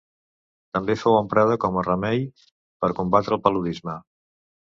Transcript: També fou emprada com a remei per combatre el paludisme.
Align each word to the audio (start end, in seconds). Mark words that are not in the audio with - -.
També 0.77 0.95
fou 1.01 1.17
emprada 1.17 1.57
com 1.65 1.77
a 1.81 1.83
remei 1.89 2.25
per 2.85 2.91
combatre 3.01 3.39
el 3.39 3.43
paludisme. 3.47 3.99